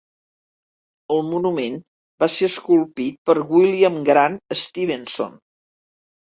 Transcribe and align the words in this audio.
El 1.15 1.21
monument 1.27 1.77
va 2.25 2.31
ser 2.37 2.49
esculpit 2.53 3.21
per 3.31 3.37
William 3.53 4.03
Grant 4.13 4.41
Stevenson. 4.65 5.41